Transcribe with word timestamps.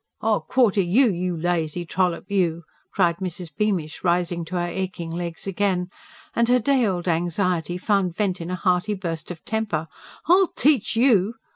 "I'll 0.19 0.41
QUARTER 0.41 0.81
you, 0.81 1.11
you 1.11 1.37
lazy 1.37 1.85
trollop, 1.85 2.25
you!" 2.31 2.63
cried 2.91 3.17
Mrs. 3.17 3.55
Beamish, 3.55 4.03
rising 4.03 4.43
to 4.45 4.55
her 4.55 4.65
aching 4.67 5.11
legs 5.11 5.45
again; 5.45 5.89
and 6.35 6.49
her 6.49 6.57
day 6.57 6.87
old 6.87 7.07
anxiety 7.07 7.77
found 7.77 8.15
vent 8.15 8.41
in 8.41 8.49
a 8.49 8.55
hearty 8.55 8.95
burst 8.95 9.29
of 9.29 9.45
temper. 9.45 9.87
"I'll 10.27 10.47
teach 10.55 10.95
you!" 10.95 11.35